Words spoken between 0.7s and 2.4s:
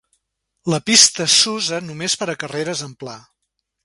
La pista s'usa només per a